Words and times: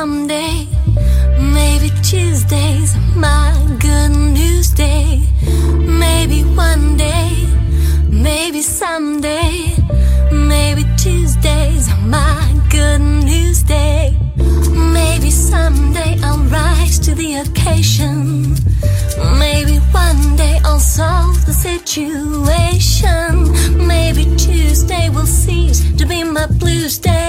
someday. 0.00 0.66
Maybe 1.38 1.90
Tuesday's 2.02 2.96
my 3.14 3.52
good 3.78 4.12
news 4.38 4.70
day. 4.70 5.20
Maybe 5.76 6.40
one 6.42 6.96
day, 6.96 7.32
maybe 8.08 8.62
someday. 8.62 9.76
Maybe 10.32 10.84
Tuesday's 10.96 11.86
my 12.16 12.40
good 12.70 13.02
news 13.28 13.62
day. 13.62 14.16
Maybe 14.96 15.30
someday 15.30 16.16
I'll 16.24 16.44
rise 16.48 16.98
to 17.00 17.14
the 17.14 17.34
occasion. 17.44 18.56
Maybe 19.38 19.76
one 19.92 20.34
day 20.36 20.60
I'll 20.64 20.86
solve 21.00 21.44
the 21.44 21.52
situation. 21.52 23.32
Maybe 23.86 24.24
Tuesday 24.36 25.10
will 25.10 25.32
cease 25.42 25.80
to 25.98 26.06
be 26.06 26.24
my 26.24 26.46
blues 26.46 26.96
day. 26.96 27.20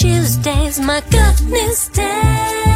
Tuesday's 0.00 0.80
my 0.80 1.02
goodness 1.10 1.88
day. 1.88 2.69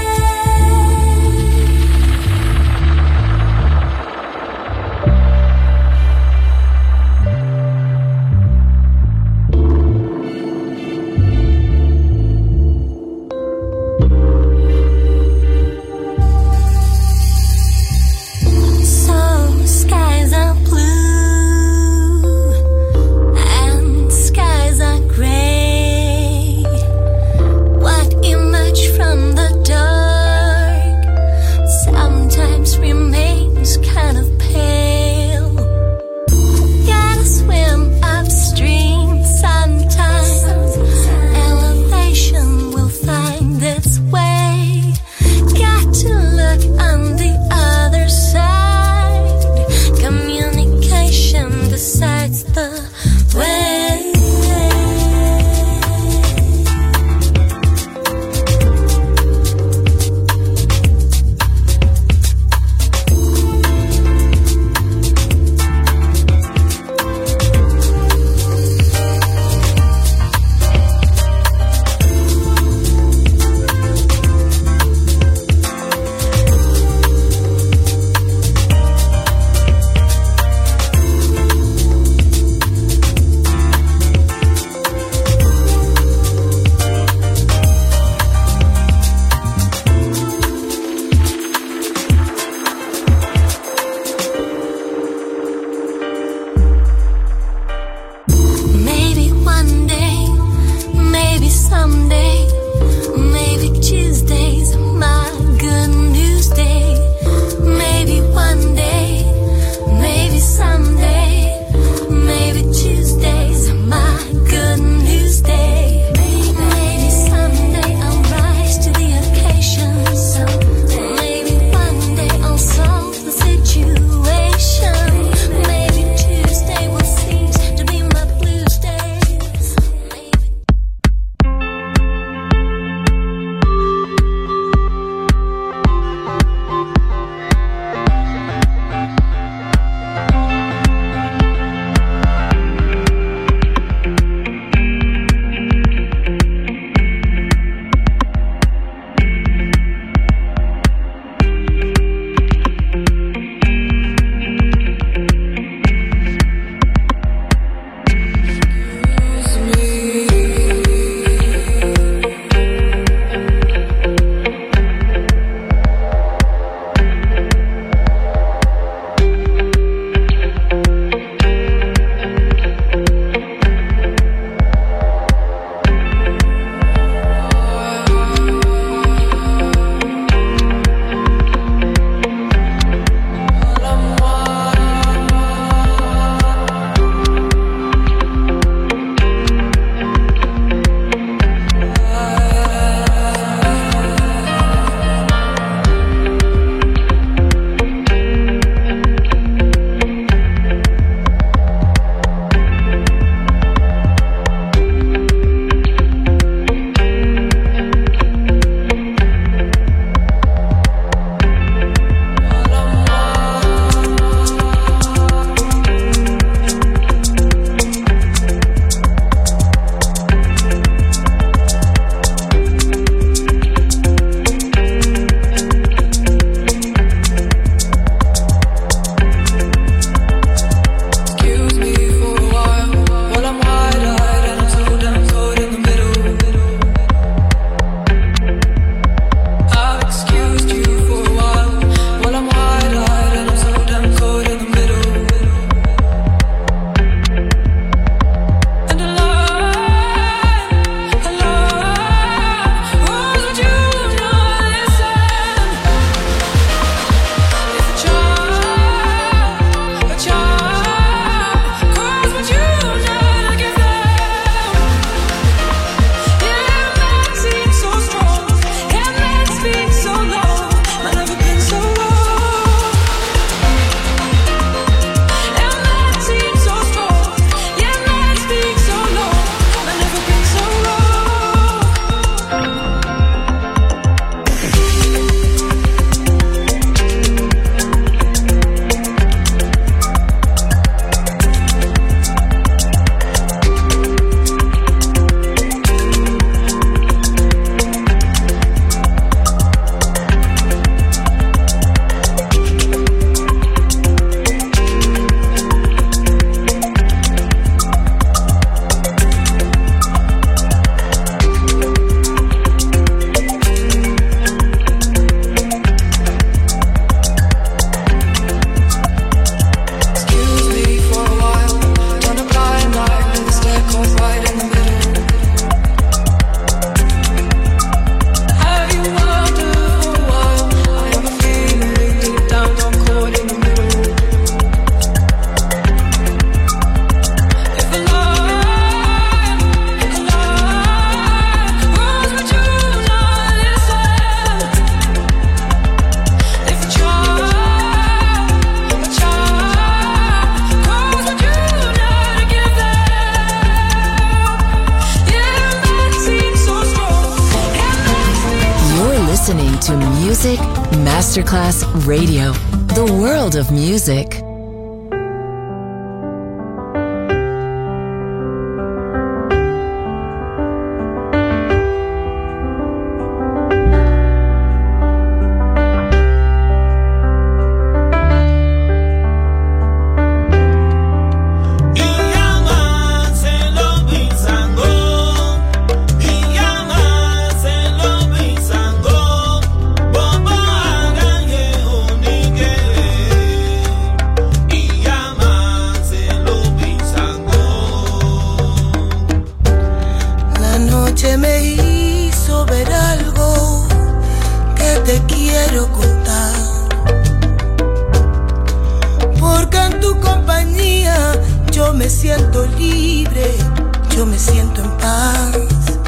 Me 414.26 414.38
siento 414.38 414.82
en 414.82 414.90
paz. 414.98 415.98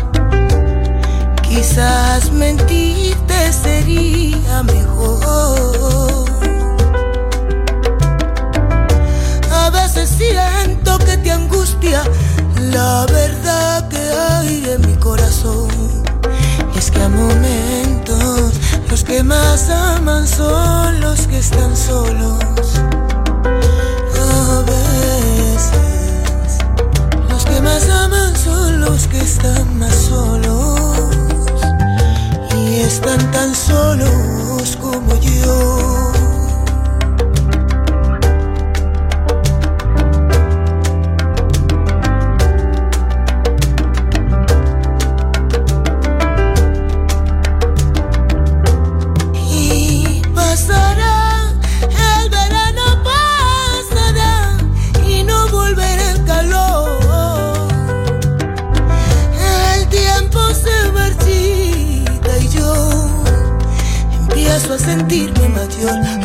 Quizás 1.42 2.30
mentirte 2.32 3.52
sería 3.52 4.62
mejor. 4.62 6.30
A 9.52 9.70
veces 9.70 10.08
siento 10.08 10.98
que 10.98 11.16
te 11.18 11.30
angustia 11.30 12.02
la 12.72 13.06
verdad 13.06 13.88
que 13.88 13.98
hay 13.98 14.64
en 14.70 14.86
mi 14.86 14.96
corazón. 14.96 15.68
Y 16.74 16.78
es 16.78 16.90
que 16.90 17.02
a 17.02 17.08
momentos 17.08 18.52
los 18.88 19.04
que 19.04 19.22
más 19.22 19.68
aman 19.68 20.26
son 20.26 21.00
los 21.00 21.26
que 21.26 21.38
están 21.38 21.76
solos. 21.76 22.36
Más 27.66 27.88
aman 27.88 28.36
son 28.36 28.80
los 28.80 29.08
que 29.08 29.18
están 29.18 29.78
más 29.78 29.94
solos. 29.94 31.00
Y 32.56 32.80
están 32.80 33.20
tan 33.32 33.54
solos 33.54 34.76
como 34.80 35.16
yo. 35.16 36.05
Señor 65.86 66.15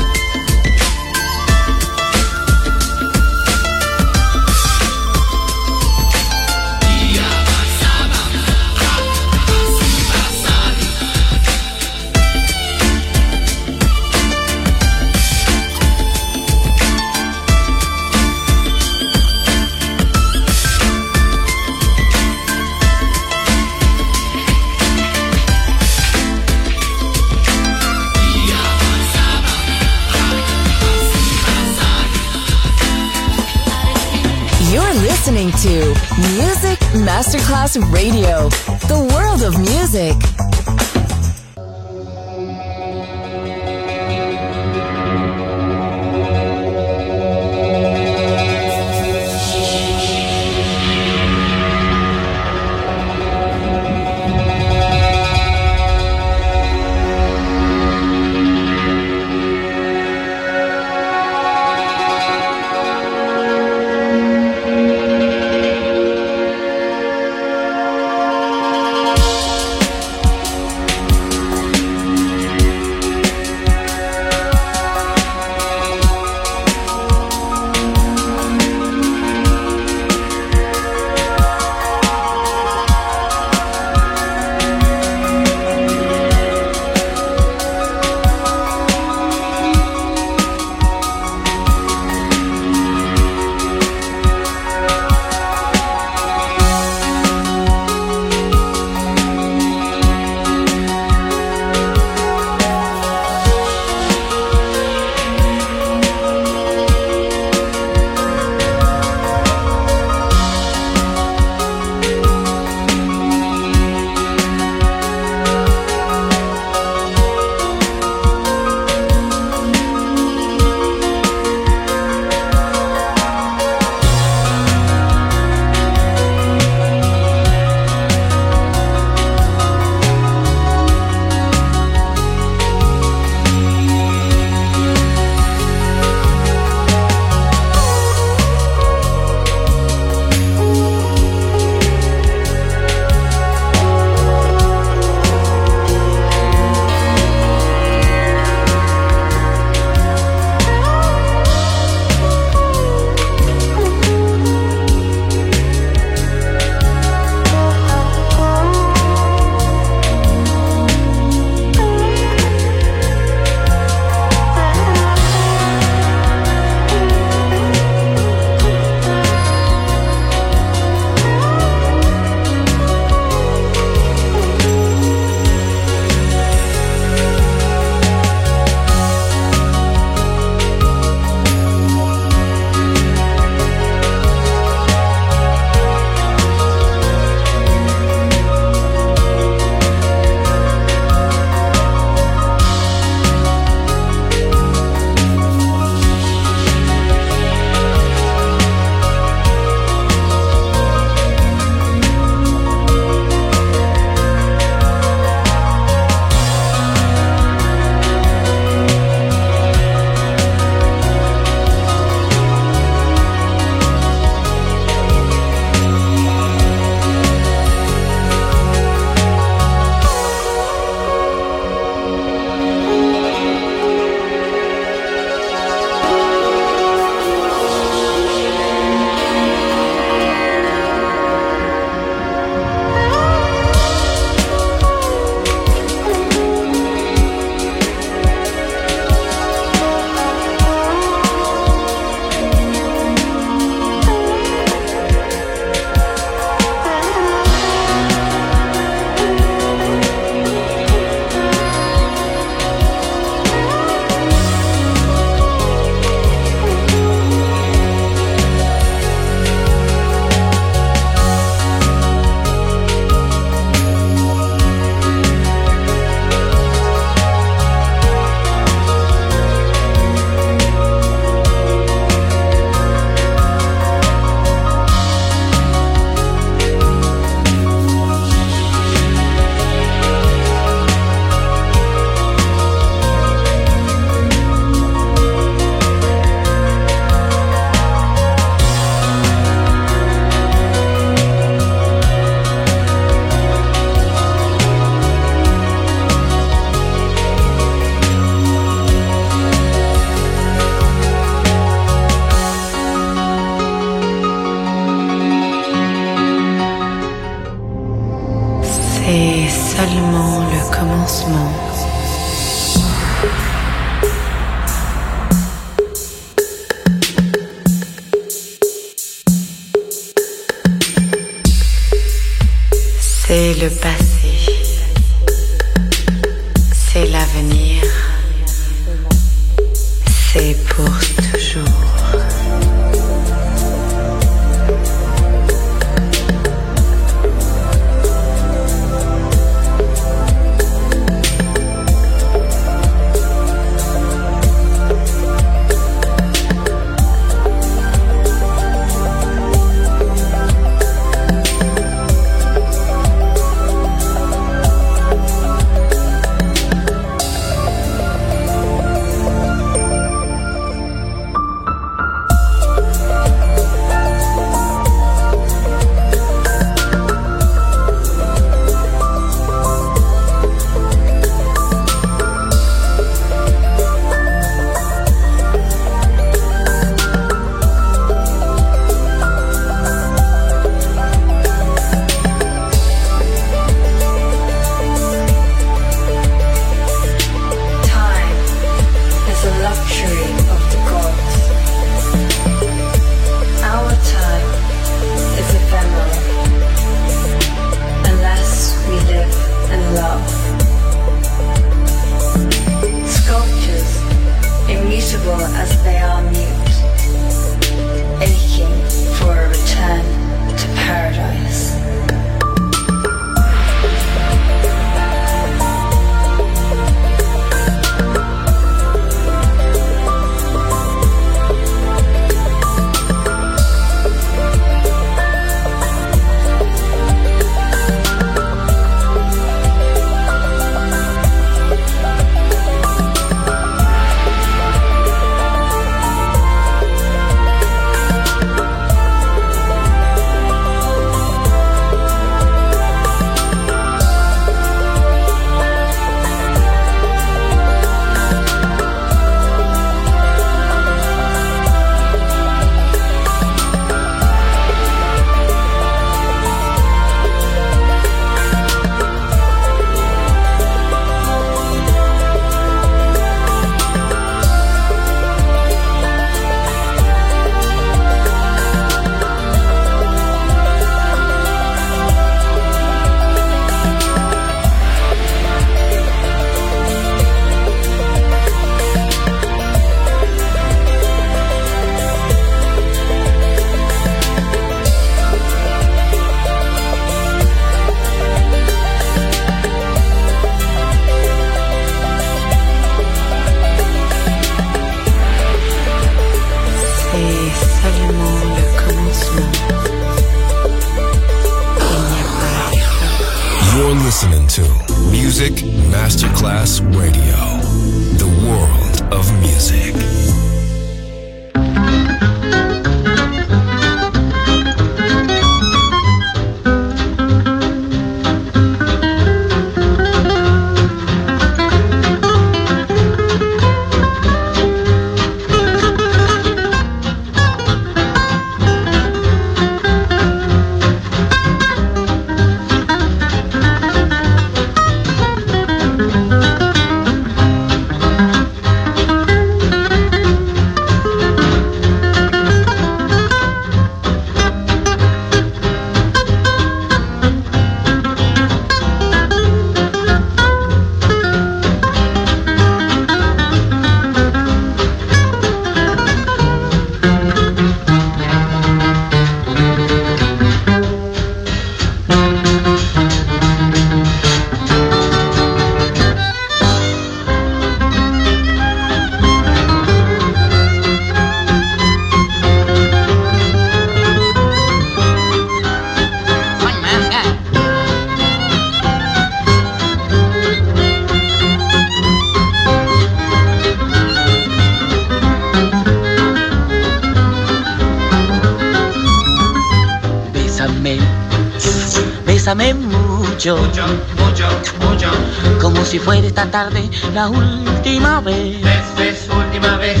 tarde 596.56 596.90
la 597.12 597.28
última 597.28 598.18
vez. 598.22 598.62
Ves, 598.96 599.28
última 599.28 599.76
vez. 599.76 600.00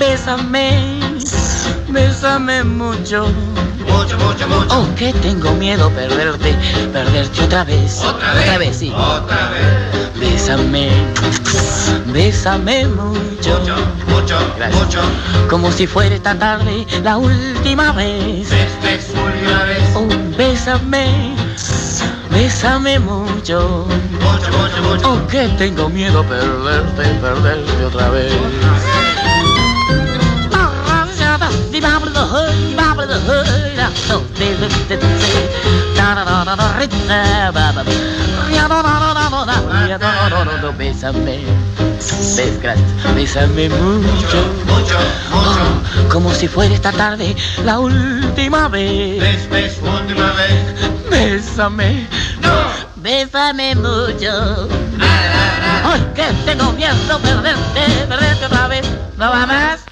Bésame, 0.00 0.98
bésame 1.90 2.64
mucho. 2.64 3.28
Mucho, 3.86 4.18
mucho, 4.18 4.48
mucho. 4.48 4.66
Oh, 4.70 4.94
que 4.96 5.12
tengo 5.12 5.52
miedo 5.52 5.90
perderte, 5.90 6.56
perderte 6.92 7.44
otra 7.44 7.62
vez. 7.62 8.02
Otra 8.02 8.34
vez. 8.34 8.42
Otra 8.42 8.58
vez, 8.58 8.76
sí. 8.76 8.90
Otra 8.90 9.50
vez. 9.50 10.18
Bésame, 10.18 10.90
bésame 12.06 12.86
mucho. 12.88 13.60
Mucho, 13.60 13.76
mucho, 14.08 14.38
mucho. 14.72 15.00
Como 15.48 15.70
si 15.70 15.86
fuera 15.86 16.16
esta 16.16 16.34
tarde 16.36 16.84
la 17.04 17.16
última 17.16 17.92
vez. 17.92 18.50
Ves, 18.50 19.06
última 19.14 19.62
vez. 19.66 19.82
Oh, 19.94 20.08
bésame 20.36 21.41
Bésame 22.42 22.98
mucho. 22.98 23.86
Mucho, 23.86 24.50
mucho, 24.58 24.82
mucho. 24.82 25.06
Aunque 25.06 25.46
tengo 25.58 25.88
miedo 25.88 26.24
perderte, 26.24 27.04
perderte 27.20 27.84
otra 27.84 28.10
vez. 28.10 28.32
Bésame, 40.76 41.40
bésame 43.14 43.68
mucho, 43.68 44.44
mucho, 44.66 44.98
mucho, 45.30 46.08
como 46.10 46.32
si 46.32 46.48
fuera 46.48 46.74
esta 46.74 46.92
tarde 46.92 47.36
la 47.64 47.78
última 47.78 48.68
vez. 48.68 49.20
Ves, 49.20 49.50
ves, 49.50 49.78
última 49.82 50.32
vez. 50.32 51.10
Bésame, 51.10 52.06
Bésame 52.96 53.74
mucho. 53.76 54.68
Ay, 55.84 56.00
que 56.14 56.24
tengo 56.44 56.72
miedo 56.72 57.18
perderte, 57.20 58.06
perderte 58.08 58.46
otra 58.46 58.68
vez. 58.68 58.86
¿No 59.16 59.30
va 59.30 59.46
más? 59.46 59.91